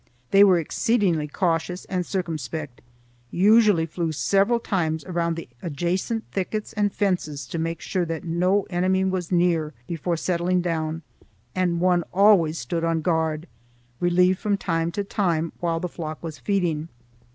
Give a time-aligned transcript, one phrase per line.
[0.31, 2.81] They were exceedingly cautious and circumspect;
[3.29, 8.63] usually flew several times round the adjacent thickets and fences to make sure that no
[8.71, 11.03] enemy was near before settling down,
[11.53, 13.45] and one always stood on guard,
[13.99, 16.87] relieved from time to time, while the flock was feeding.